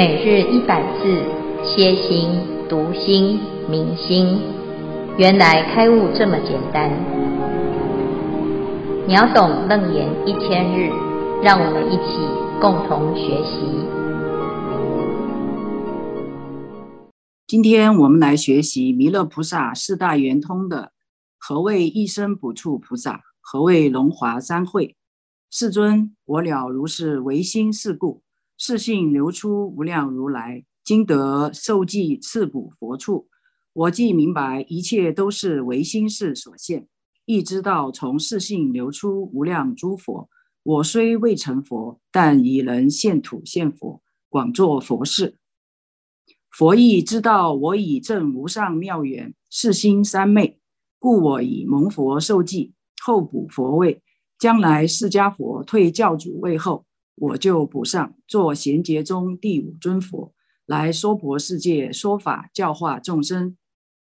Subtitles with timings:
[0.00, 1.04] 每日一百字，
[1.62, 2.30] 歇心、
[2.70, 4.40] 读心、明心，
[5.18, 6.90] 原来开悟这么简单。
[9.06, 10.88] 秒懂楞严一千日，
[11.42, 12.16] 让我们一起
[12.62, 13.60] 共同学习。
[17.46, 20.92] 今天我们来学习弥勒菩萨四大圆通的
[21.36, 24.96] 何谓一生补处菩萨，何谓龙华三会。
[25.50, 28.22] 世尊，我了如是唯心是故。
[28.62, 33.26] 是性流出无量如来，今得受记次补佛处。
[33.72, 36.86] 我既明白一切都是唯心事所现，
[37.24, 40.28] 亦知道从是性流出无量诸佛。
[40.62, 45.38] 我虽未成佛，但已能现土现佛，广作佛事。
[46.50, 50.60] 佛亦知道我已证无上妙缘，是心三昧，
[50.98, 54.02] 故我以蒙佛受记，后补佛位。
[54.38, 56.84] 将来释迦佛退教主位后。
[57.20, 60.32] 我就补上，做贤劫中第五尊佛，
[60.64, 63.58] 来娑婆世界说法教化众生。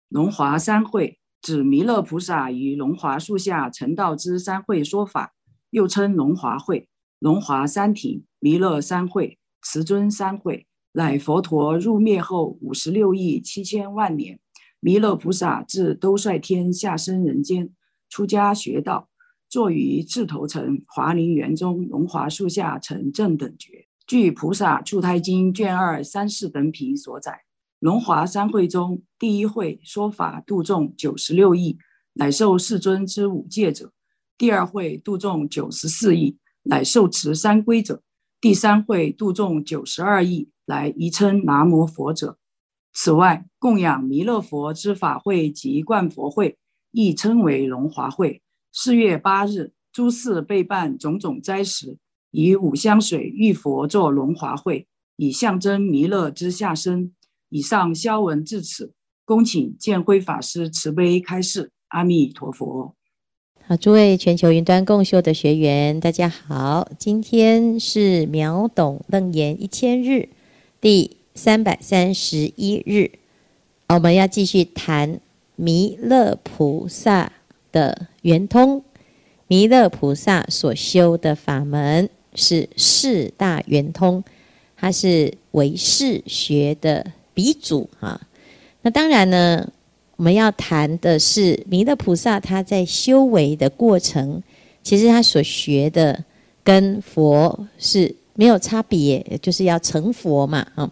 [0.09, 5.33] 龙华三会指弥勒菩萨于龙华树下成道之三会说法，
[5.69, 14.41] 又称龙华会、龙华三庭、弥勒三会、慈尊三会，乃佛陀入灭后五十六亿七千万年，
[14.81, 17.69] 弥勒菩萨自兜率天下生人间，
[18.09, 19.07] 出家学道。
[19.49, 23.87] 坐于智头城华林园中龙华树下成正等觉。
[24.05, 27.41] 据《菩萨处胎经》卷二三四等品所载，
[27.79, 31.77] 龙华三会中第一会说法度众九十六亿，
[32.13, 33.87] 乃受世尊之五戒者；
[34.37, 38.01] 第二会度众九十四亿，乃受持三归者；
[38.39, 42.37] 第三会度众九十二亿，来宜称南无佛者。
[42.93, 46.57] 此外，供养弥勒佛之法会及灌佛会，
[46.91, 48.41] 亦称为龙华会。
[48.71, 51.97] 四月八日，诸寺备办种种斋食，
[52.31, 57.11] 以五香水浴佛作龙华会，以象征弥勒之下生。
[57.49, 58.91] 以上消文至此，
[59.23, 61.71] 恭请建辉法师慈悲开示。
[61.87, 62.93] 阿弥陀佛。
[63.65, 70.27] 好，诸位全球云端共修的学员，大家好，今天是秒懂楞严一千日
[70.81, 73.11] 第三百三十一日，
[73.87, 75.21] 我们要继续谈
[75.55, 77.31] 弥勒菩萨
[77.71, 78.83] 的圆通，
[79.47, 84.23] 弥勒菩萨所修的法门是四大圆通，
[84.75, 88.19] 它是唯识学的鼻祖哈。
[88.81, 89.67] 那当然呢，
[90.15, 94.41] 我们要谈的是弥勒菩萨他在修为的过程，
[94.83, 96.23] 其实他所学的
[96.63, 100.91] 跟佛是没有差别，就是要成佛嘛啊。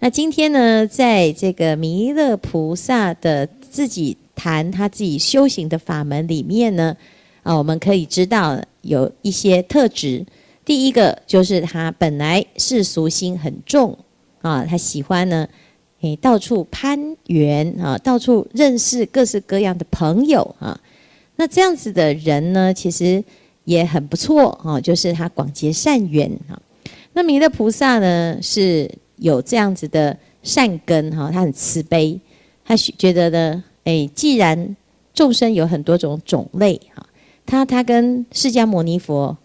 [0.00, 4.16] 那今天呢，在这个弥勒菩萨的自己。
[4.44, 6.94] 谈他自己修行的法门里面呢，
[7.42, 10.26] 啊，我们可以知道有一些特质。
[10.66, 13.96] 第一个就是他本来世俗心很重
[14.42, 15.48] 啊，他喜欢呢，
[16.02, 20.78] 诶，到处攀缘啊，到处认识各式各样的朋友啊。
[21.36, 23.24] 那这样子的人呢，其实
[23.64, 26.60] 也很不错啊，就是他广结善缘啊。
[27.14, 32.20] 那弥勒菩萨呢，是有这样子的善根哈，他很慈悲，
[32.62, 33.64] 他觉得呢。
[33.84, 34.76] 哎，既然
[35.12, 37.06] 众生有很多种种类哈，
[37.44, 39.36] 他他跟释迦牟尼佛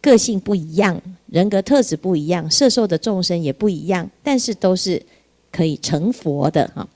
[0.00, 5.02] 个性不一样，人格特质不一样，摄受的众生也不一样，但是都是
[5.50, 6.88] 可以成佛的哈。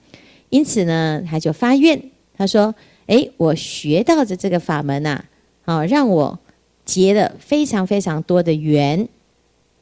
[0.48, 2.00] 因此呢，他就发愿，
[2.36, 2.72] 他说
[3.06, 5.24] ：“哎，我学到的这个法门呐，
[5.64, 6.38] 啊，让我
[6.84, 9.08] 结了非常非常多的缘。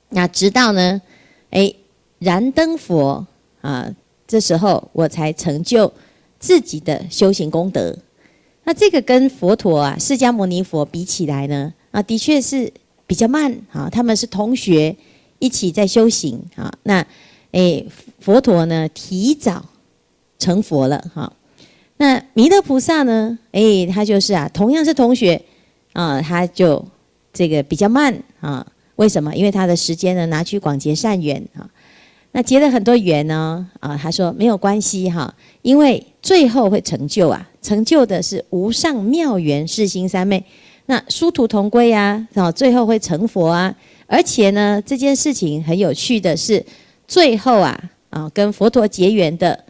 [0.09, 1.03] 那直到呢，
[1.51, 1.73] 哎，
[2.19, 3.27] 燃灯佛
[3.61, 3.95] 啊，
[4.27, 5.93] 这时候我才成就。”
[6.39, 7.97] 自己的修行功德，
[8.65, 12.73] 那这个跟佛陀啊，释迦牟尼佛比起来呢，啊，的确是
[13.07, 13.89] 比较慢啊。
[13.91, 14.95] 他们是同学，
[15.39, 16.73] 一起在修行啊。
[16.85, 17.07] 那，
[17.53, 17.87] 诶，
[18.21, 19.65] 佛陀呢，提早
[20.39, 21.33] 成佛了哈。
[21.97, 25.41] 那弥勒菩萨呢，诶，他就是啊，同样是同学
[25.93, 26.85] 啊，他就
[27.33, 28.67] 这个比较慢啊。
[28.97, 29.35] 为什么？
[29.35, 31.69] 因为他的时间呢，拿去广结善缘啊。
[32.37, 35.33] 那结了很多缘呢，啊，他说没有关系哈，
[35.63, 40.45] 因为最后会成就啊，成就的是无上妙缘，是心三昧，
[40.87, 43.73] 那殊途同归啊，啊，最后会成佛啊，
[44.09, 46.67] 而且呢，这件事情很有趣的是，
[47.07, 49.65] 最后啊，啊，跟佛陀结缘的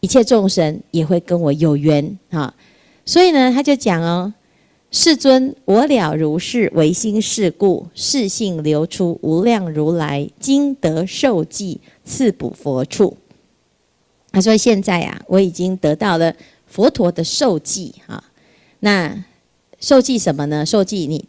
[0.00, 2.52] 一切众生也会跟我有缘啊，
[3.06, 4.34] 所以呢，他就讲哦。
[4.92, 13.16] 世尊，我了如是唯心是故，是性流出无量如来，今得受记赐补佛处。
[14.32, 16.34] 他说：“现在啊，我已经得到了
[16.66, 18.24] 佛陀的受记啊。
[18.80, 19.24] 那
[19.78, 20.66] 受记什么呢？
[20.66, 21.26] 受记你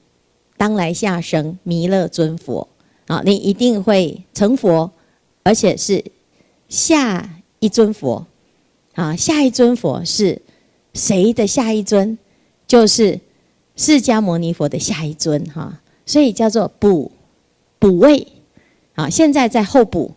[0.58, 2.68] 当来下生弥勒尊佛
[3.06, 4.92] 啊，你一定会成佛
[5.44, 6.04] 而且是
[6.68, 8.26] 下一尊佛
[8.94, 10.42] 啊，下一尊佛是
[10.96, 12.18] 谁的下一尊？
[12.68, 13.20] 就是
[13.76, 17.12] 释迦牟尼佛的下一尊哈，所以叫做补
[17.80, 18.28] 补位
[18.96, 19.10] 啊。
[19.10, 20.12] 现在在候补，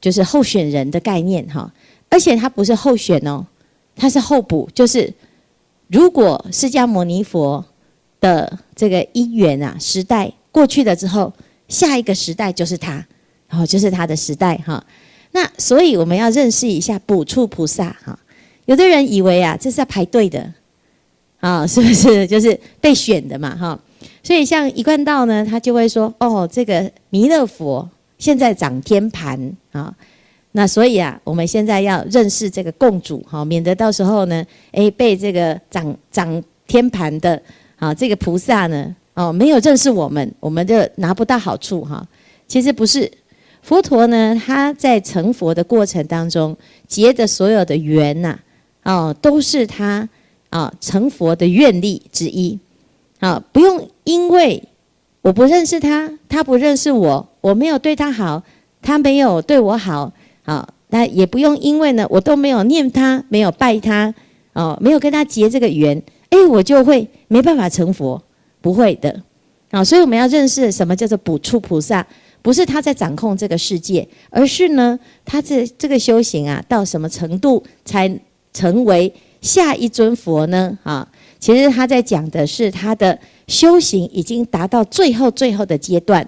[0.00, 1.72] 就是候选人的概念哈，
[2.08, 3.46] 而且它不是候选哦，
[3.96, 5.12] 它是候补，就是
[5.88, 7.64] 如果释迦牟尼佛
[8.20, 11.32] 的这个因缘啊时代过去了之后，
[11.68, 13.06] 下一个时代就是他。
[13.50, 14.84] 哦，就是他的时代哈。
[15.30, 18.18] 那所以我们要认识一下补处菩萨哈。
[18.64, 20.52] 有的人以为啊，这是要排队的
[21.44, 22.26] 啊， 是不是？
[22.26, 23.78] 就是被选的嘛哈。
[24.22, 27.86] 所以像一贯道呢，他就会说哦，这个弥勒佛
[28.16, 29.38] 现在掌天盘
[29.72, 29.94] 啊。
[30.52, 34.42] 那所以啊，我们现在要认识这个共主哈，免得到时候呢，
[34.72, 37.40] 诶，被这个掌掌天盘的
[37.76, 42.06] 啊这个菩萨呢哦没有认识我们，我们就拿不到好处哈。
[42.48, 43.10] 其实不是。
[43.62, 46.54] 佛陀呢，他在成佛的过程当中
[46.86, 48.38] 结的所有的缘呐，
[48.84, 50.06] 哦，都是他
[50.54, 52.56] 啊成佛的愿力之一。
[53.18, 54.62] 啊，不用因为
[55.22, 58.42] 我不认识他，他不认识我，我没有对他好，
[58.80, 60.12] 他没有对我好，
[60.44, 64.14] 啊，那也不用因为呢，我都没有念他，没有拜他，
[64.52, 68.22] 哦，没有跟他结这个缘，哎，我就会没办法成佛，
[68.60, 69.22] 不会的。
[69.70, 72.06] 啊，所以我们要认识什么叫做补处菩萨。
[72.42, 78.20] 不是他在掌控这个世界，而是呢，他这这个修行啊，到什么程度才
[78.52, 79.10] 成为
[79.44, 80.76] 下一尊佛呢？
[80.82, 81.06] 啊，
[81.38, 86.26] 其实他在讲的是他的修行已经达到最后最后的阶段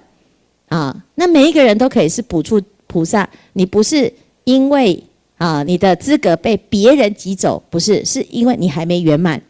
[0.68, 0.94] 啊。
[1.14, 4.12] 那每一个人都可以是补处菩萨，你不是
[4.44, 5.02] 因为
[5.38, 9.40] 啊你的资格被别人挤走，不是，是因为你还没圆满。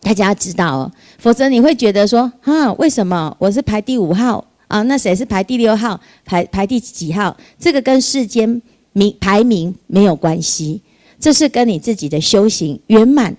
[0.00, 4.42] 大家要知道哦，否则你会觉得说啊，为什么我是排第五号？
[4.68, 6.00] 啊，那谁是排第六号？
[6.24, 7.36] 排排第几号？
[7.58, 8.62] 这个跟世间
[8.94, 10.80] 名排名没有关系，
[11.18, 13.36] 这是跟你自己的修行圆满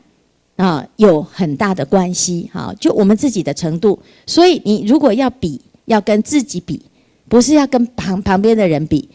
[0.56, 2.50] 啊有很大的关系。
[2.54, 4.00] 哈，就我们自己的程度。
[4.26, 6.82] 所以你如果要比，要跟自己比，
[7.30, 9.08] 不是要跟旁旁边的人比。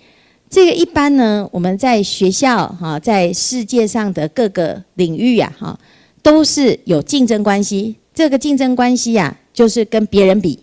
[0.49, 5.79] 这个一般呢，我们在学校哈，在世界上的各个领域呀，哈，
[6.23, 7.97] 都是有竞争关系。
[8.15, 10.59] 这个竞争关系呀，就是跟别人比。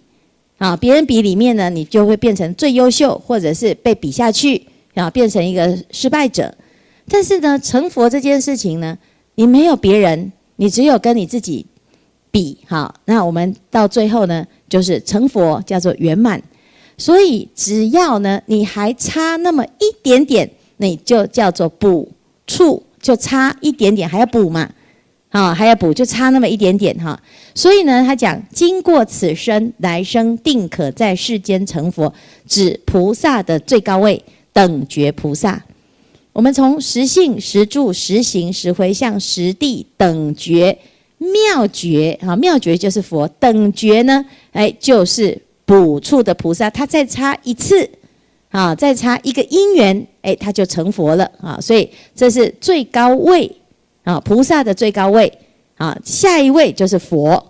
[0.60, 4.62] 啊，别人比里面呢，你就会变成最优秀，或者是被比下去，
[4.94, 6.54] 然后变成一个失败者。
[7.10, 8.98] 但是呢，成佛这件事情呢，
[9.36, 11.66] 你没有别人，你只有跟你自己
[12.32, 12.58] 比。
[12.68, 16.42] 好，那我们到最后呢，就是成佛叫做圆满。
[16.98, 22.12] 所以只要呢，你还差那么一点点，你就叫做补
[22.46, 24.70] 处，就差一点点还要补嘛。
[25.30, 27.20] 啊，还要补，就差那么一点点哈。
[27.54, 32.12] 所以呢，他讲经过此生，来生定可在世间成佛，
[32.48, 34.22] 指菩萨的最高位
[34.52, 35.64] 等觉菩萨。
[36.34, 40.78] 我们从实性、实住、实行、实回向、实地等觉
[41.18, 46.70] 妙觉啊，妙觉就是佛，等觉呢，哎，就是补处的菩萨。
[46.70, 47.90] 他再差一次
[48.50, 51.60] 啊，再差一个因缘，哎，他就成佛了啊。
[51.60, 53.52] 所以这是最高位。
[54.04, 55.32] 啊，菩萨的最高位
[55.76, 57.46] 啊，下一位就是佛。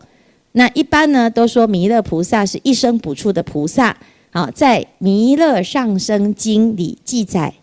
[0.53, 3.95] 那一般呢，都说弥勒菩萨是一生补处的菩萨。
[4.31, 7.53] 啊，在《弥勒上生经》里记载，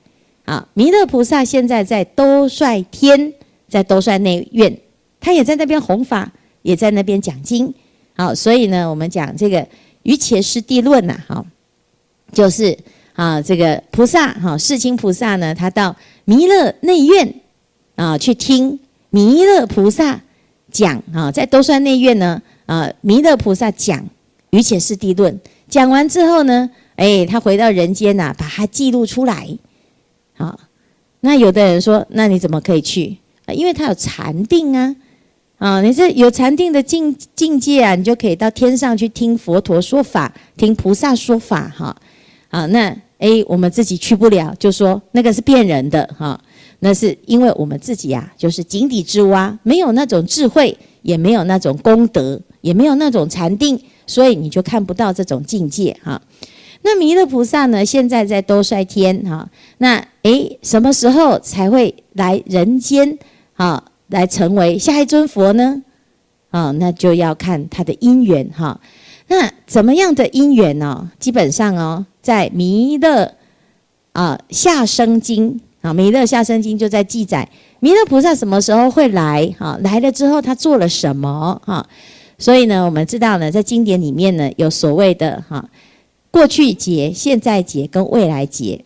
[0.46, 3.34] 啊，弥勒菩萨现在在兜率天，
[3.68, 4.78] 在兜率内院，
[5.20, 7.74] 他也在那边弘法，也在那边讲经。
[8.14, 9.58] 好，所以呢，我们讲这个
[10.04, 11.44] 《于伽师地论》呐，好，
[12.32, 12.78] 就是
[13.14, 17.34] 啊，这个菩萨哈，世亲菩萨呢，他到弥勒内院
[17.96, 18.78] 啊去听。
[19.10, 20.20] 弥勒菩萨
[20.70, 23.98] 讲啊，在兜率内院呢，啊，弥勒菩萨讲
[24.50, 25.34] 《于伽师地论》，
[25.68, 29.48] 讲完之后呢，哎，他回到人间呐，把它记录出来。
[30.36, 30.58] 好，
[31.20, 33.16] 那有的人说，那你怎么可以去？
[33.54, 34.94] 因为他有禅定啊，
[35.58, 41.96] 啊，你这有禅定的境境界啊，你就可以到天上去听佛陀说法，听菩萨说法，哈，
[42.48, 46.40] 啊，那诶，我们自己去不了，就说那个是骗人的，哈。
[46.80, 56.20] 那是因为我们自己、啊，就是井底之蛙，没有那种智慧，也没有那种功德，也没有那种禅定，所以你就看不到这种境界哈。
[56.82, 59.48] 那弥勒菩萨呢，现在在兜率天哈。
[59.78, 63.18] 那诶，什么时候才会来人间
[63.54, 63.82] 啊？
[64.08, 65.82] 来成为下一尊佛呢？
[66.50, 68.80] 啊，那就要看他的因缘哈。
[69.28, 71.10] 那怎么样的因缘呢？
[71.18, 73.34] 基本上哦，在弥勒
[74.12, 75.60] 啊下生经。
[75.82, 79.54] 啊，弥勒下生经就在记载弥勒菩萨什么时候会来？
[79.56, 81.60] 哈，来了之后他做了什么？
[81.64, 81.86] 哈，
[82.38, 85.64] 所以呢，我们知道呢，在经典里面呢，有所谓的哈
[86.36, 88.84] 过去节、现在节跟未来节。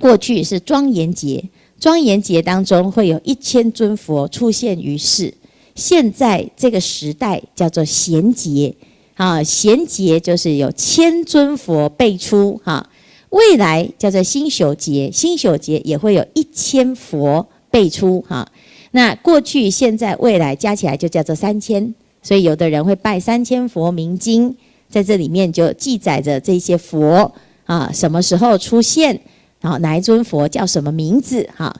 [0.00, 1.44] 过去是庄严节，
[1.78, 5.34] 庄严节当中会有一千尊佛出现于世。
[5.74, 8.74] 现在这个时代叫做贤劫，
[9.16, 12.88] 啊，贤劫就是有千尊佛辈出，哈。
[13.28, 18.50] 未来叫做星宿劫，星宿劫也会有一千佛辈出，哈。
[18.92, 24.56] 那过去、现在、未来加起来就叫做三千，所以有的人会拜三千佛明经，
[24.88, 27.32] 在这里面就记载着这些佛
[27.64, 29.20] 啊，什么时候出现，
[29.60, 31.74] 然后哪一尊佛叫什么名字，哈。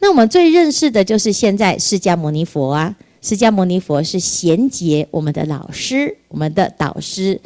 [0.00, 2.94] 那我们最认识的就是现在释迦牟尼佛啊。
[3.20, 7.40] 释迦牟尼佛是贤杰，我们的老师，我们的导师。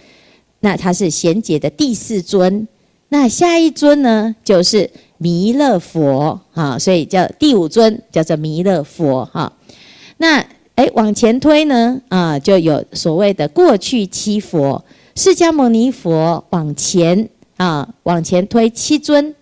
[0.61, 2.69] 那他是贤杰的第四尊。
[3.09, 9.51] 那下一尊呢，就是弥勒佛啊，所以叫第五尊，叫做弥勒佛哈。
[10.19, 14.85] 那哎，往前推呢啊，就有所谓的过去七佛。
[15.15, 19.35] 释迦牟尼佛往前啊，往前推七尊，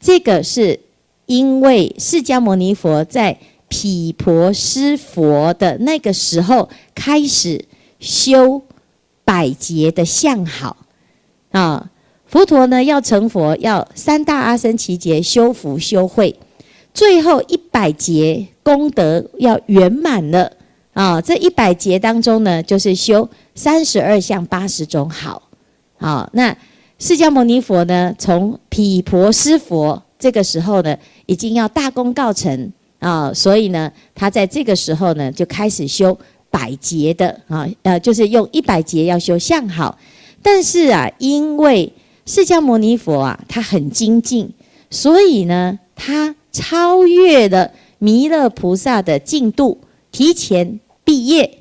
[0.00, 0.80] 这个是
[1.26, 3.38] 因为释迦牟尼佛在。
[3.68, 7.64] 毗婆尸佛的那个时候开始
[7.98, 8.62] 修
[9.24, 10.76] 百劫的相好
[11.50, 11.90] 啊，
[12.26, 16.38] 佛陀呢要成佛，要三大阿僧祇劫修福修慧，
[16.94, 20.52] 最后一百劫功德要圆满了
[20.96, 21.20] 啊！
[21.20, 25.42] 这一百劫当中呢，就是修三十二相八十种好
[25.98, 26.26] 啊。
[26.32, 26.56] 那
[26.98, 32.72] 释迦牟尼佛呢，从毗婆尸佛这个时候呢，已经要大功告成。
[32.98, 36.18] 啊，所以呢，他在这个时候呢，就开始修
[36.50, 39.96] 百劫的啊，呃，就是用一百劫要修相好。
[40.42, 41.92] 但是啊，因为
[42.24, 44.50] 释迦牟尼佛啊，他很精进，
[44.90, 49.78] 所以呢，他超越了弥勒菩萨的进度，
[50.10, 51.58] 提前毕业。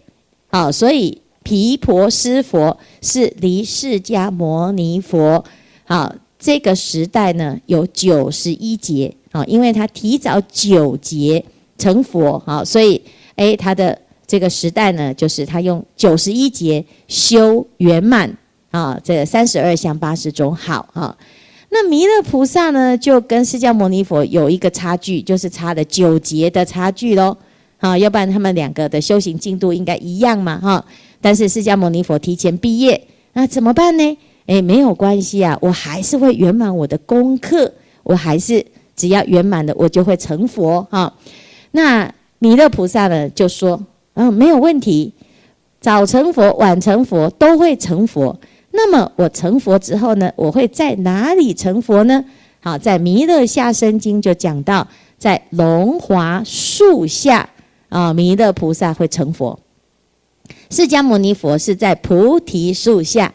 [0.49, 5.45] 啊，所以毗婆尸佛是离释迦牟尼佛
[5.85, 9.15] 啊这个时代呢，有九十一劫。
[9.31, 11.43] 啊，因为他提早九劫
[11.77, 13.01] 成佛，好，所以
[13.35, 18.37] 诶，他的这个时代呢，就是他用九十一劫修圆满
[18.71, 21.17] 啊，这三十二相八十种好啊。
[21.67, 27.35] 那弥勒菩萨呢，就跟释迦牟尼佛有一个差距，就是差了九劫的差距喽。
[27.79, 30.85] 啊，要不然他们两个的修行进度应该一样嘛，哈。
[31.21, 34.17] 但是释迦牟尼佛提前毕业，那怎么办呢？
[34.45, 38.65] 诶，没有关系啊，我还是会圆满我的功课，我还是。
[38.97, 41.13] 只要圆满了，我就会成佛哈。
[41.71, 43.77] 那弥勒菩萨呢，就说
[44.15, 45.11] ：“嗯，没有问题，
[45.81, 48.39] 早成佛、晚成佛都会成佛。
[48.71, 52.23] 那么我成佛之后呢，我会在哪里成佛呢？
[52.61, 57.49] 好，在《弥勒下生经》就讲到，在龙华树下
[57.95, 59.57] 啊，弥勒菩萨会成佛。
[60.69, 63.33] 释迦牟尼佛是在菩提树下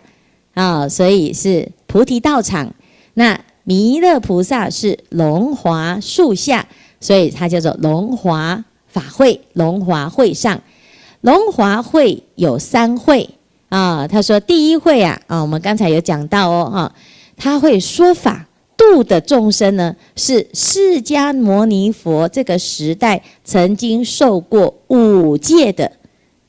[0.53, 2.75] 啊，所以是菩提道场。
[3.15, 6.69] 那弥勒菩萨是龙华树下，
[7.01, 9.41] 所以它叫做龙华法会。
[9.55, 10.61] 龙华会上，
[11.23, 13.31] 龙华会有三会
[13.71, 14.07] 啊。
[14.07, 16.95] 他说第一会啊，啊，我们刚才有讲到哦，哈，
[17.39, 18.47] 他会说法
[18.81, 25.93] 度的众生呢，是释迦牟尼佛这个时代曾经受过五戒的，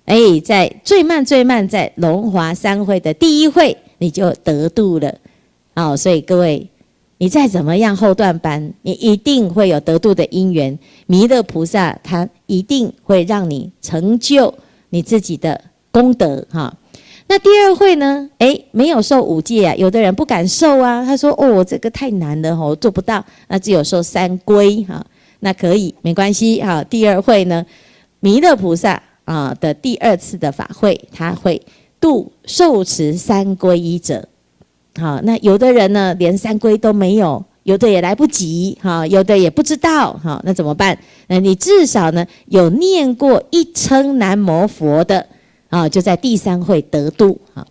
[0.05, 5.13] 哎，在最慢最慢在龙华三会的第一会，你就得度了，
[5.73, 6.69] 啊，所以各位。
[7.17, 10.79] 你再怎么样后段班，你一定会有得度的因缘。
[11.05, 14.51] 弥勒菩萨他一定会让你成就
[14.89, 15.61] 你自己的
[15.91, 16.75] 功德哈。
[17.31, 18.29] 那第二会呢？
[18.39, 21.01] 诶，没有受五戒啊，有的人不敢受啊。
[21.05, 25.01] 他说：“哦，这个太难了，我做不到。”那只有受三皈哈，
[25.39, 26.83] 那可以没关系哈。
[26.83, 27.65] 第二会呢，
[28.19, 31.61] 弥勒菩萨啊的第二次的法会，他会
[32.01, 34.27] 度受持三皈依者。
[34.99, 40.99] 好，那有的人呢，连三皈都没有，有的也来不及，哈，有的也不知道，哈，那怎么办？
[41.27, 45.25] 那你至少呢，有念过一称南无佛的，
[45.71, 47.65] 啊，就在第三会得度，哈。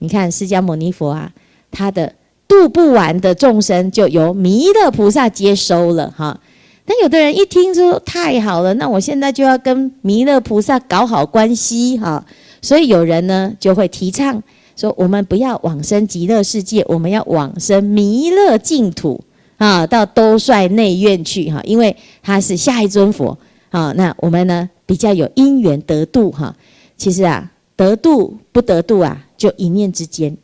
[0.00, 1.32] 你看释迦牟尼佛啊，
[1.70, 2.12] 他的
[2.46, 6.38] 度不完的众生，就由弥勒菩萨接收了，哈。
[6.86, 12.22] 那有的人一听说太好了，那我现在就要跟弥勒菩萨搞好关系，哈。
[12.60, 14.42] 所以有人呢就会提倡。
[14.76, 19.22] 说我们不要往生极乐世界，我们要往生弥勒净土
[19.56, 23.38] 啊，到兜率内院去哈，因为他是下一尊佛
[23.70, 23.94] 啊。
[23.96, 26.54] 那我们呢比较有因缘得度哈。
[26.96, 30.36] 其实啊，得度不得度啊，就一念之间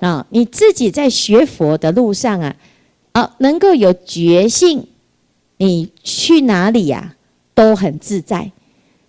[0.00, 0.26] 啊。
[0.30, 2.56] 你自己在学佛的路上啊，
[3.12, 4.86] 啊，能够有觉性，
[5.58, 7.14] 你去哪里呀
[7.54, 8.50] 都很自在。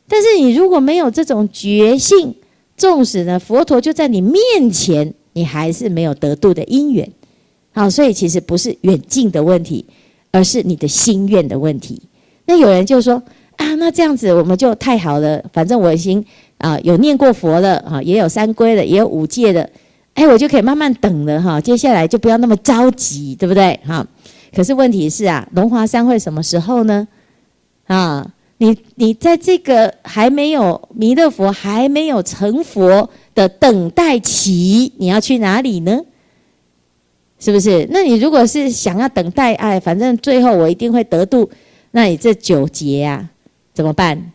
[0.07, 2.35] 但是你如果没有这种觉性，
[2.77, 7.09] 纵使呢，佛陀就在你面前，你还是没有得度的因缘。
[7.73, 9.83] 好，所以其实不是远近的问题，
[10.31, 12.01] 而是你的心愿的问题。
[12.45, 13.21] 那有人就说
[13.57, 16.23] 啊，那这样子我们就太好了，反正我已经
[16.65, 19.69] 啊有念过佛的啊，也有三皈的，也有五戒的，
[20.15, 21.61] 哎，我就可以慢慢等了哈。
[21.61, 23.79] 接下来就不要那么着急，对不对？
[23.85, 24.05] 哈。
[24.55, 27.07] 可是问题是啊，龙华三会什么时候呢？
[27.85, 28.25] 啊，
[28.57, 35.99] 你你在这个还没有弥勒佛还没有成佛的等待期，你要去哪里呢？
[37.37, 37.85] 是不是？
[37.91, 41.51] 那你如果是想要等待，哎，反正最后我一定会得度，
[41.91, 43.29] 那你这九劫啊，
[43.73, 44.31] 怎么办？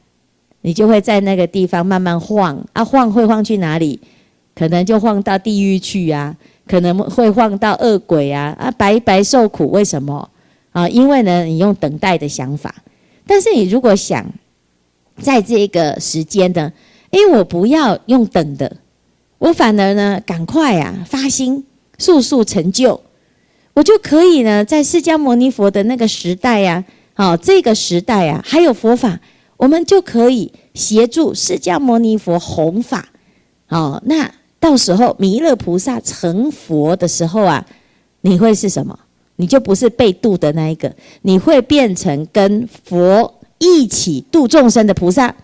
[0.62, 3.98] 你就会在那个地方慢慢晃啊，晃会晃去哪里？
[4.54, 6.36] 可能就晃到地狱去啊，
[6.66, 9.70] 可能会晃到恶鬼啊，啊，白白受苦。
[9.70, 10.28] 为什么？
[10.72, 12.74] 啊，因为呢，你用等待的想法。
[13.26, 14.26] 但是你如果想
[15.20, 16.72] 在这个时间呢，
[17.10, 18.76] 因为我不要用等的，
[19.38, 21.64] 我反而呢，赶快啊，发心。
[21.98, 22.98] 速速成就，
[23.74, 29.20] 我就可以呢，在释迦牟尼佛的那个时代呀，好，这个时代啊，还有佛法，
[29.60, 33.06] 我们就可以协助释迦牟尼佛弘法，
[33.68, 37.62] 哦，那到时候弥勒菩萨成佛的时候啊，
[38.22, 38.98] 你会是什么？
[39.36, 40.90] 你就不是被度的那一个，
[41.20, 45.34] 你会变成跟佛一起度众生的菩萨，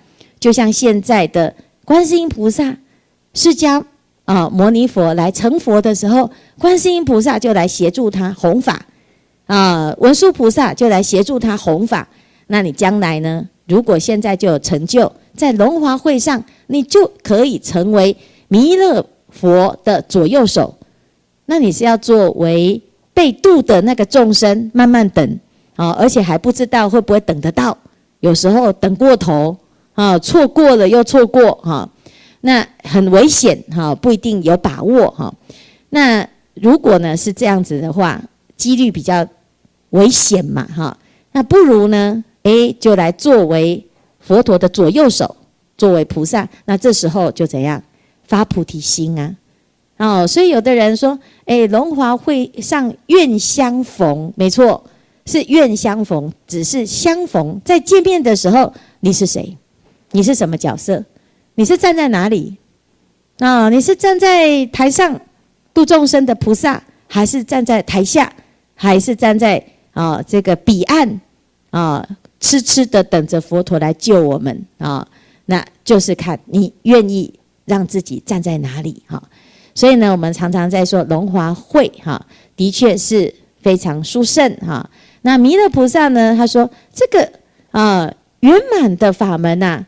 [0.41, 1.55] 就像现在的
[1.85, 2.75] 观世音菩萨、
[3.35, 3.85] 释迦。
[4.25, 8.85] 啊，牟尼佛来成佛的时候，观世音菩萨就来协助他弘法，
[9.45, 12.09] 啊，文殊菩萨就来协助他弘法。
[12.49, 13.47] 那你将来呢？
[13.67, 18.17] 如果现在就有成就，在龙华会上，你就可以成为
[18.49, 20.75] 弥勒佛的左右手。
[21.47, 22.81] 那你是要作为
[23.13, 25.39] 被度的那个众生，慢慢等
[25.75, 27.77] 啊，而且还不知道会不会等得到。
[28.21, 29.57] 有时候等过头
[29.95, 31.89] 啊，错过了又错过哈。
[32.41, 35.33] 那很危险哈，不一定有把握哈。
[35.91, 38.21] 那如果呢是这样子的话，
[38.57, 39.27] 几率比较
[39.91, 40.97] 危险嘛哈。
[41.33, 43.85] 那不如呢，哎，就来作为
[44.21, 45.35] 佛陀的左右手，
[45.77, 46.49] 作为菩萨。
[46.65, 47.83] 那这时候就怎样
[48.23, 49.35] 发菩提心啊？
[49.97, 54.85] 哦，所以有的人说，哎，龙华会上愿相逢，没错，
[55.25, 59.57] 是愿相逢，只是相逢在见面的时候，你是谁？
[60.13, 61.05] 你是什么角色？
[61.57, 62.57] 你是站在哪里？
[63.41, 65.21] 啊，你是站在台上
[65.75, 68.33] 度众生的菩萨，还是站在台下，
[68.77, 69.61] 还是站在
[69.95, 71.21] 啊这个彼岸
[71.71, 72.07] 啊，
[72.47, 75.05] 痴痴的等着佛陀来救我们啊？
[75.47, 77.33] 那就是看你愿意
[77.65, 79.21] 让自己站在哪里哈。
[79.75, 84.89] 所以呢，我们常常在说龙华会哈，的确是非常殊胜哈。
[85.23, 87.33] 那弥勒菩萨呢，他说这个
[87.73, 89.85] 啊圆满的法门呐。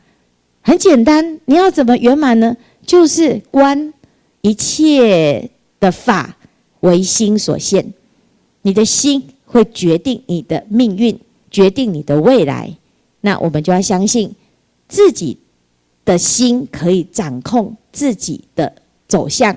[0.62, 2.56] 很简单，你要怎么圆满呢？
[2.84, 3.94] 就是观
[4.40, 6.36] 一切的法
[6.80, 7.94] 为心所现，
[8.62, 11.18] 你的心会决定你的命运，
[11.50, 12.76] 决定你的未来。
[13.20, 14.34] 那我们就要相信
[14.88, 15.38] 自己
[16.04, 18.72] 的心可以掌控自己的
[19.06, 19.56] 走向。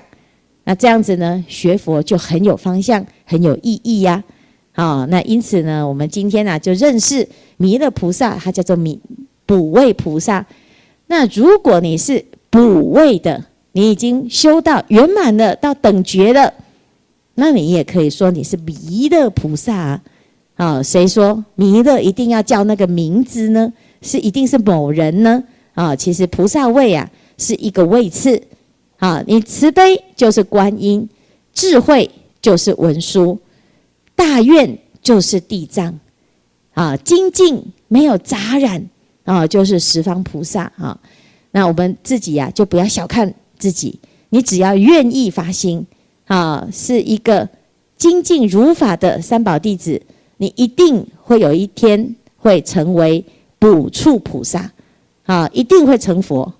[0.64, 4.22] 那这样子呢，学佛就很有方向，很有意义呀。
[4.72, 8.98] 好，那因此呢，我们今天呢、啊、就认识弥勒菩萨，他叫做弥
[9.44, 10.46] 补位菩萨。
[11.08, 16.54] 那如果你是补位的，你已经修到圆满了，到等觉了，
[17.34, 20.02] 那你也可以说你是弥勒菩萨啊。
[20.62, 23.72] 啊，谁说弥勒一定要叫那个名字呢？
[24.00, 25.42] 是一定是某人呢？
[25.74, 28.40] 啊，其实菩萨位啊是一个位次。
[28.98, 31.08] 啊，你慈悲就是观音，
[31.52, 32.08] 智慧
[32.40, 33.36] 就是文殊，
[34.14, 35.98] 大愿就是地藏，
[36.74, 38.88] 啊，精进没有杂染。
[39.24, 40.96] 啊，就是十方菩萨啊。
[41.50, 43.98] 那我们自己呀、啊，就不要小看自己。
[44.28, 45.84] 你只要愿意发心
[46.26, 47.48] 啊，是一个
[47.96, 50.00] 精进如法的三宝弟子，
[50.36, 53.24] 你一定会有一天会成为
[53.58, 54.70] 补处菩萨
[55.24, 56.52] 啊，一定会成佛。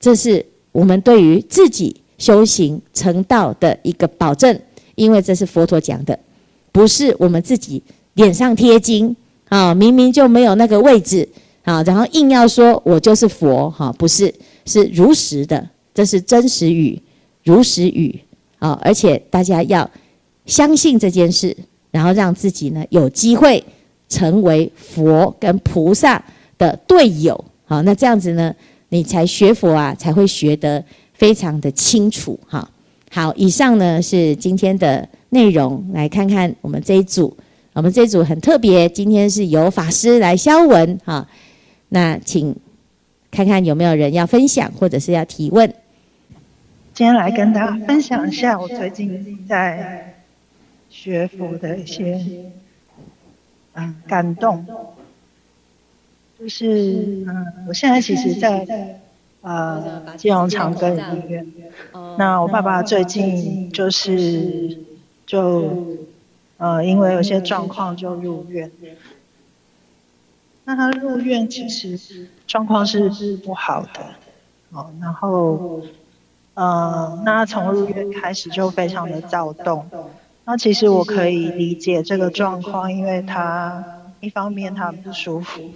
[0.00, 4.60] 这是我们对于自己修行成道的一个保证，
[4.94, 6.18] 因为这是佛陀讲的，
[6.72, 7.82] 不是我们自己
[8.14, 9.16] 脸上贴金
[9.48, 11.28] 啊，明明就没有那个位置。
[11.64, 16.98] 啊，然后硬要说我就是佛哈，不是，是如实的，这是真实语，
[17.44, 18.18] 如实语
[18.58, 18.80] 啊！
[18.82, 19.90] 而且大家要
[20.46, 21.54] 相信这件事，
[21.98, 23.62] 然后让自己呢有机会
[24.08, 26.22] 成为佛跟菩萨
[26.56, 27.44] 的队友。
[27.64, 28.54] 好，那这样子呢，
[28.90, 30.84] 你才学佛啊，才会学得
[31.14, 32.70] 非常的清楚哈。
[33.10, 37.36] 好，以上呢是今天的内容，来看看我们这一组，
[37.72, 41.26] 我们这一组很特别，今天是由法师来消文哈。
[41.88, 42.54] 那请
[43.28, 45.68] 看看有没有人要分享，或者是要提问。
[46.94, 50.14] 今天来跟大家分享一下我最近在
[50.90, 52.20] 学佛的一些
[53.74, 54.66] 嗯感动，
[56.38, 59.00] 就是嗯，我现在其实在，在
[59.42, 61.46] 呃金融长庚医院，
[62.16, 64.78] 那我爸爸最近就是
[65.26, 65.96] 就
[66.56, 68.70] 呃因为有些状况就入院，
[70.64, 74.14] 那他入院其实状况是不好的，
[74.72, 75.82] 哦，然后。
[76.54, 79.88] 呃，那从入院开始就非常的躁动。
[80.50, 83.84] 那其实我可以理解这个状况，因为他
[84.20, 85.74] 一方面他不舒服，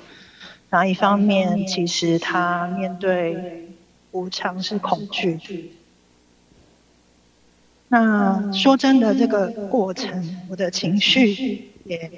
[0.71, 3.69] 然后一方面其实他面对
[4.13, 5.39] 无常是恐惧。
[7.89, 12.11] 那说真的，这个过程我的情绪也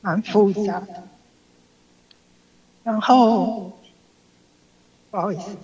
[0.00, 1.04] 蛮复杂的。
[2.82, 3.78] 然后，
[5.10, 5.54] 不好意思。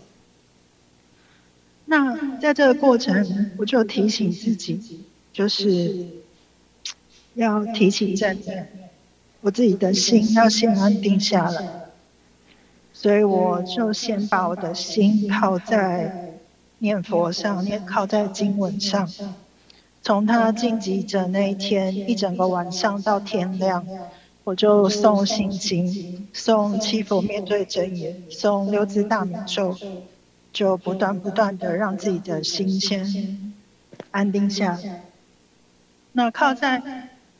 [1.86, 6.06] 那在这个过程，我就提醒自己，就是
[7.36, 8.68] 要提起正念，
[9.40, 11.64] 我自己的心要先安定下来。
[12.92, 16.34] 所以我就先把我的心靠在
[16.78, 19.08] 念佛上，念靠在经文上。
[20.02, 23.86] 从他晋级者那一天，一整个晚上到天亮，
[24.42, 29.76] 我就诵心经，诵七佛灭罪真言，诵六字大明咒。
[30.52, 33.52] 就不断不断的让自己的心先
[34.10, 35.02] 安定下来。
[36.12, 36.80] 那靠在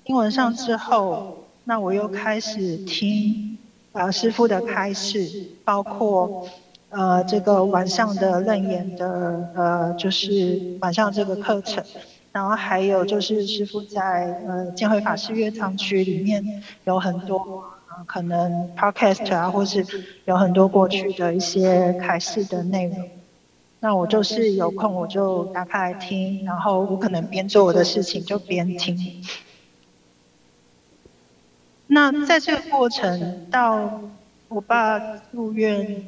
[0.07, 3.59] 英文上之后，那我又开始听
[3.93, 6.49] 啊师傅的开示，包括
[6.91, 11.83] 呃这个晚上的楞严的呃就是晚上这个课程，
[12.31, 17.65] 然后还有就是师傅在呃建辉法师乐堂区里面有很多。
[18.05, 19.83] 可能 podcast 啊，或是
[20.27, 23.09] 有很多过去的一些开示的内容，
[23.81, 28.95] 那我就是有空我就打开来听，然后我可能边做我的事情就边听。
[31.97, 34.03] 那在这个过程到
[34.49, 36.05] 我爸入院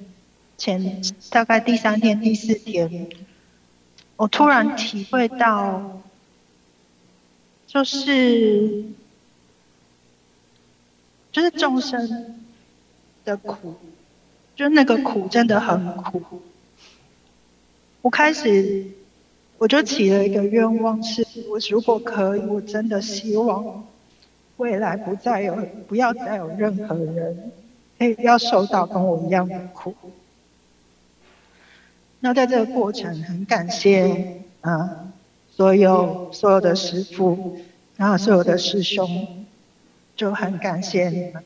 [0.59, 3.09] 前大概第三天第四天，
[4.17, 6.03] 我突然体会到，
[7.67, 8.85] 就是。
[11.31, 12.41] 就是众生
[13.25, 13.77] 的苦，
[14.57, 16.43] 就是那个苦真的很苦。
[18.01, 18.87] 我开始，
[19.59, 23.87] 我就起了一个愿望，是我如果可以，我真的希望
[24.59, 25.57] 未来不再有，
[25.89, 27.51] 不要再有任何人，
[27.99, 29.95] 可以要受到跟我一样的苦。
[32.21, 35.11] 那在这个过程，很感谢啊，
[35.51, 37.59] 所有所有的师父，
[37.97, 39.47] 然后所有的师兄。
[40.19, 41.45] 就很感谢你们。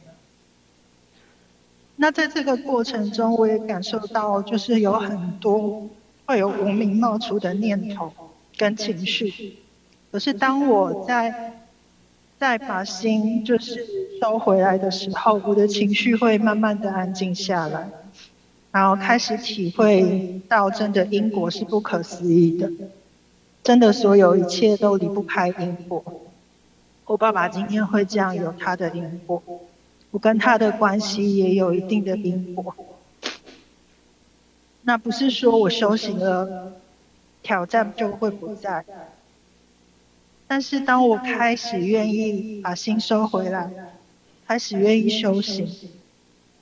[1.96, 5.90] 那在这个过程中，我也感受到，就是有很多
[6.24, 8.10] 会有无名冒出的念头
[8.56, 9.58] 跟情绪。
[10.10, 11.52] 可是当我在
[12.42, 13.86] 再把心就是
[14.20, 17.88] 收回来的时候，我的情绪会慢慢的安静下来，
[18.72, 22.68] 然后开始体会到真的因果是不可思议的，
[23.62, 26.02] 真的所有一切都离不开因果。
[27.04, 29.40] 我爸爸今天会这样，有他的因果，
[30.10, 32.74] 我跟他的关系也有一定的因果。
[34.82, 36.72] 那不是说我修行了，
[37.40, 38.84] 挑战就会不在。
[40.54, 43.70] 但是当我开始愿意把心收回来，
[44.46, 45.66] 开始愿意修行，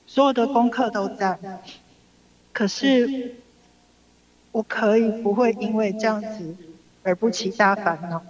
[0.07, 1.37] 所有的功课都在。
[2.53, 3.35] 可是
[4.53, 6.55] 我可以不会因为这样子
[7.03, 8.23] 而不起大烦恼。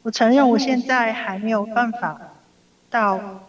[0.00, 2.18] 我承认我现在还没有办法
[2.88, 3.46] 到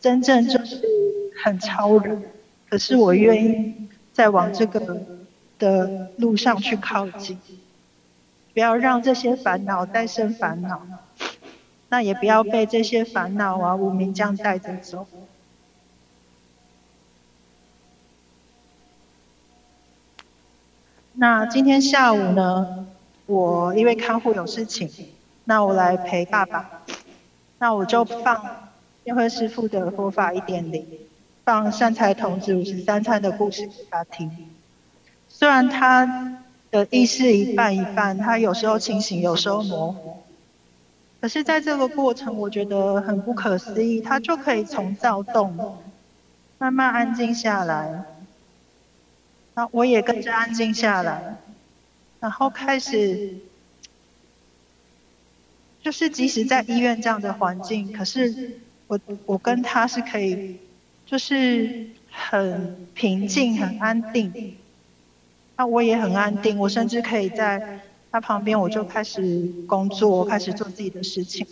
[0.00, 0.82] 真正就是
[1.44, 2.20] 很超人，
[2.68, 5.06] 可是我愿意再往这个
[5.60, 7.38] 的路上去靠近，
[8.54, 10.82] 不要让这些烦恼再生烦恼，
[11.88, 15.06] 那也不要被这些烦恼啊无明将带着走。
[21.14, 22.86] 那今天下午呢，
[23.26, 24.90] 我因为看护有事情。
[25.44, 26.82] 那我来陪爸爸，
[27.58, 28.70] 那我就放
[29.02, 30.86] 天辉师父的佛法一点零，
[31.44, 34.50] 放善财童子五十三参的故事给他听。
[35.28, 36.31] 虽然他
[36.72, 40.16] 的意识一半一半，他有时候清醒，有时候模糊，
[41.20, 45.78] 可是在这个过程，我觉得很不可思议，他就可以从躁动
[46.58, 48.04] 慢慢安静下来，
[49.54, 51.36] 那我也跟着安静下来，
[52.18, 53.36] 然后开始。
[55.84, 58.52] 就是即使在医院这样的环境，可是
[58.86, 60.56] 我我跟他是可以，
[61.04, 64.56] 就是很平静、很安定。
[65.56, 71.46] 那我也很安定，我甚至可以在他旁边，我就开始工作，开始做自己的事情。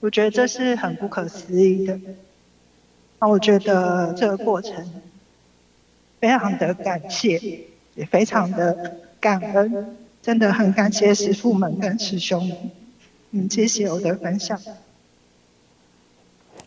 [0.00, 1.98] 我觉得这是很不可思议的。
[3.20, 4.84] 那我觉得这个过程
[6.20, 7.40] 非常的感谢，
[7.94, 12.56] 也非常的感恩，真的很感谢师父们跟师兄们。
[13.30, 14.60] 嗯，谢谢我的分享。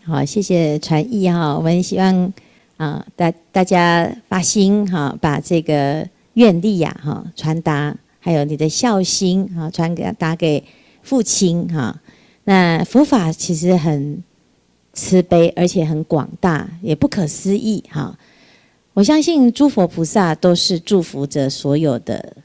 [0.03, 1.55] 好，谢谢传艺哈。
[1.55, 2.33] 我们希望
[2.77, 10.63] 啊，大大家发心哈，把这个愿力呀哈传达，还有你的孝心哈传给打给
[11.01, 11.99] 父亲哈。
[12.45, 14.23] 那佛法其实很
[14.93, 18.17] 慈悲，而且很广大，也不可思议哈。
[18.93, 22.37] 我相信诸佛菩萨都是祝福着所有的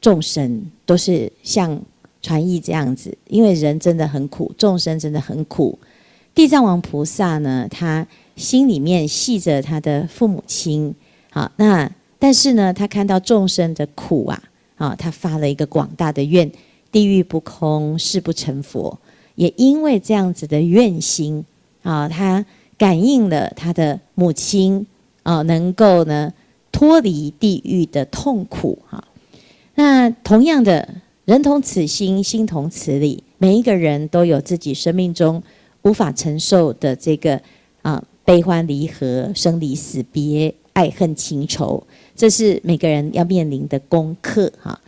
[0.00, 1.80] 众生，都是像
[2.22, 5.78] 传译这样子，因为人真的很苦，众生真的很苦。
[6.34, 10.94] 地藏王菩萨呢，他心里面系着他的父母亲，
[11.30, 14.42] 好，那但是呢，他看到众生的苦啊，
[14.76, 16.50] 啊，他发了一个广大的愿：
[16.90, 18.98] 地狱不空，誓不成佛。
[19.36, 21.44] 也因为这样子的愿心
[21.82, 22.44] 啊，他
[22.76, 24.84] 感应了他的母亲
[25.22, 26.32] 啊，能够呢
[26.72, 29.04] 脱离地狱的痛苦哈。
[29.76, 30.88] 那同样的，
[31.24, 35.40] 人同此心，心同此理，每一个人都有自己生命中
[35.82, 37.40] 无法承受的这个
[37.82, 41.80] 啊悲欢离合、生离死别、爱恨情仇，
[42.18, 44.78] 这是每个人要面临的功课哈。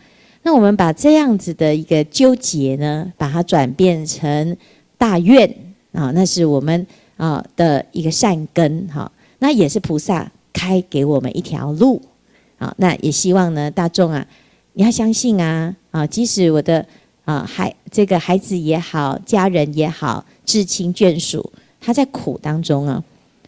[0.43, 4.57] 那我们把这样子的一个纠结呢，把它转变成
[4.97, 5.49] 大愿
[5.93, 9.09] 啊，那是我们啊的一个善根哈。
[9.39, 12.01] 那也是菩萨开给我们一条路
[12.57, 12.73] 啊。
[12.77, 14.27] 那也希望呢，大众啊，
[14.73, 16.85] 你要相信啊啊，即使我的
[17.23, 23.01] 啊孩这个孩子也好，家人也好，至亲眷属，他在苦当中啊，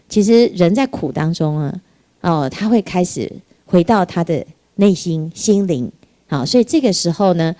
[0.08, 1.82] 其实人在苦当中啊，
[2.22, 3.32] 哦，他会开始
[3.74, 5.92] 回到他的内心心灵。
[6.28, 7.56] 好，所以这个时候呢，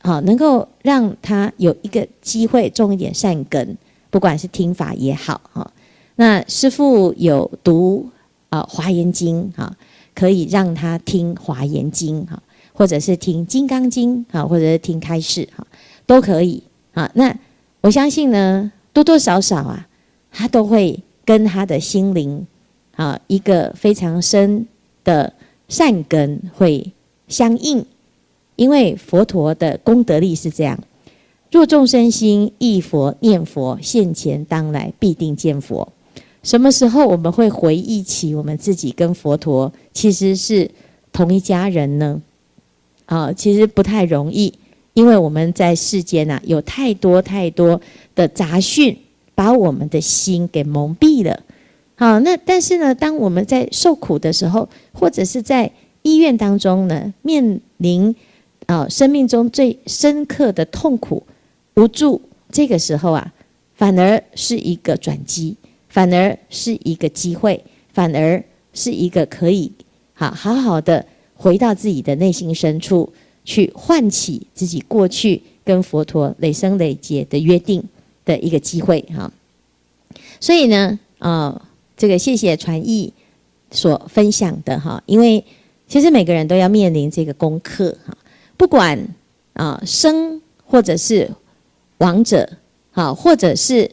[0.00, 3.76] 好，能够让他有一个机会种一点善根，
[4.08, 5.68] 不管是听法也好，哈。
[6.14, 8.08] 那师父有读
[8.48, 9.76] 啊《华严经》哈，
[10.14, 12.40] 可以让他听《华严经》哈，
[12.72, 15.66] 或者是听《金刚经》哈，或者是听开示哈，
[16.06, 16.62] 都可以
[16.94, 17.10] 啊。
[17.14, 17.36] 那
[17.80, 19.88] 我相信呢，多多少少啊，
[20.30, 22.46] 他都会跟他的心灵
[22.94, 24.64] 啊一个非常深
[25.04, 25.32] 的
[25.68, 26.92] 善根会
[27.28, 27.84] 相应。
[28.56, 30.78] 因为佛陀的功德力是这样：
[31.50, 35.92] 若众生心忆佛念佛，现前当来必定见佛。
[36.42, 40.70] 什么时候我们会回忆起我们自己跟佛陀其实是
[41.12, 42.22] 同一家人呢？
[43.06, 44.52] 啊，其实不太容易，
[44.94, 47.80] 因为我们在世间呐，有太多太多
[48.14, 48.96] 的杂讯，
[49.34, 51.42] 把我们的心给蒙蔽了。
[51.98, 58.14] 好，那但是呢，当我们在受苦的时候，或者是在医院当中呢，面临
[58.66, 61.22] 啊，生命中最深刻的痛苦、
[61.74, 62.20] 无助，
[62.52, 63.32] 这个时候啊，
[63.74, 65.56] 反而是一个转机，
[65.88, 69.72] 反而是一个机会，反而是一个可以
[70.12, 73.10] 好好好的回到自己的内心深处，
[73.42, 77.82] 去唤起自己过去跟佛陀累生累劫的约定
[78.26, 79.32] 的一个机会哈。
[80.40, 83.12] 所以呢，啊，这个谢谢传译
[83.70, 85.44] 所分享的哈，因为
[85.88, 88.16] 其实每个人都要面临这个功课哈。
[88.56, 88.98] 不管
[89.54, 91.30] 啊生或者是
[91.98, 92.48] 亡者，
[92.92, 93.90] 啊，或者是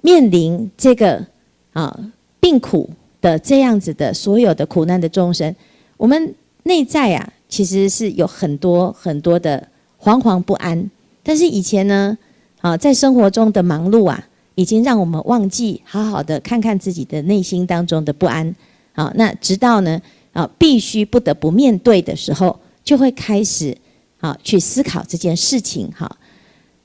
[0.00, 1.24] 面临这个
[1.72, 5.54] 啊病苦的这样子的所有的苦难的众生，
[5.96, 9.68] 我们内在啊其实是有很多很多的
[10.00, 10.90] 惶惶不安。
[11.22, 12.16] 但是以前呢，
[12.60, 18.52] 啊在生活中的忙碌啊，已经让我们忘记好好的看看自己的内心当中的不安。
[18.92, 23.78] 好，那直到呢啊必须不得不面对的时候，就会开始。
[24.18, 25.92] 好，去思考这件事情。
[25.94, 26.16] 好，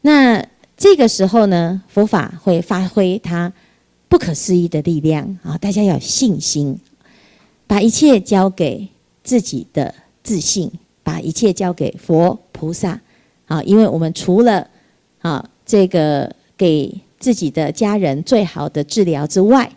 [0.02, 3.52] 那这个时候呢，佛法会发挥它
[4.10, 5.58] 不可思议的力量啊！
[5.58, 6.78] 大家要有信心，
[7.68, 8.86] 把一切交给
[9.24, 10.70] 自己的自信，
[11.04, 13.00] 把一切交给佛菩萨
[13.46, 13.64] 啊！
[13.64, 14.68] 因为我们除了
[15.22, 19.72] 啊这个给自己的家人最好的治疗之外，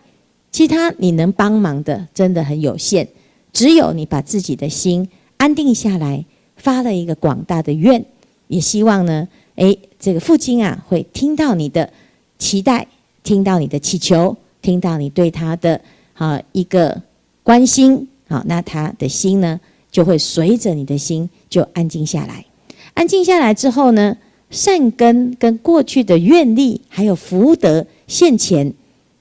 [0.50, 3.06] 其他你能帮忙的真的很有限。
[3.52, 6.24] 只有你把自己的心安定下来。
[6.56, 8.02] 发了一个广大的愿，
[8.46, 11.90] 也希望呢，诶，这个父亲啊，会听到你的
[12.38, 12.86] 期待，
[13.22, 15.78] 听到你的祈求，听到你对他的
[16.14, 17.02] 啊一个
[17.42, 22.46] 关心，好，那他的心呢，就会随着你的心就安静下来。
[22.94, 24.16] 安静下来之后呢，
[24.50, 28.72] 善根跟过去的愿力还有福德现前，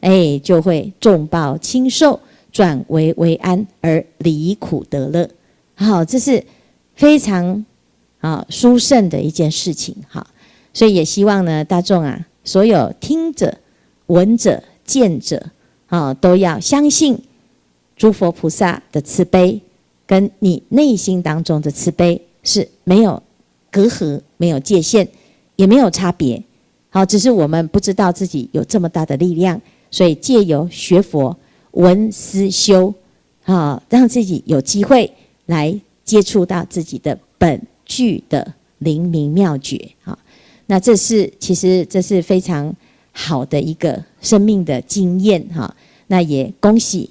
[0.02, 2.20] 诶，就会重报轻受，
[2.52, 5.30] 转危为安，而离苦得乐。
[5.76, 6.44] 好，这是。
[6.96, 7.66] 非常
[8.20, 10.28] 啊殊胜的一件事情哈，
[10.76, 13.58] 所以也希望呢大众啊所有听者、
[14.06, 15.44] 闻者、见者
[15.88, 17.20] 啊，都要相信
[17.98, 19.60] 诸佛菩萨的慈悲，
[20.06, 23.24] 跟你内心当中的慈悲是没有
[23.72, 25.08] 隔阂、没有界限，
[25.56, 26.44] 也没有差别。
[26.90, 31.34] 好，只是我们不知道自己有这么大的力量，所以借由学佛、
[31.72, 32.94] 闻思修，
[33.46, 35.10] 啊，让自己有机会
[35.46, 39.90] 来接触到自己的本具的灵明妙觉。
[40.04, 40.20] 啊，
[40.66, 42.76] 那这是其实这是非常
[43.14, 45.42] 好的一个生命的经验。
[45.56, 45.74] 哈，
[46.08, 47.10] 那也恭喜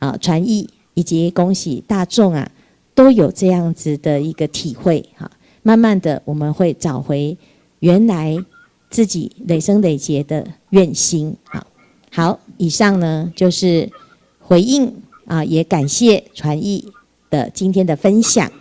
[0.00, 2.50] 啊传译以及恭喜大众啊，
[2.92, 5.08] 都有这样子的一个体会。
[5.16, 5.30] 哈，
[5.62, 7.36] 慢慢的我们会找回
[7.80, 8.36] 原来。
[8.92, 11.66] 自己累生累劫的愿心，啊，
[12.10, 13.90] 好，以上呢就是
[14.38, 14.94] 回应
[15.24, 16.92] 啊，也感谢传译
[17.30, 18.52] 的今天的分享。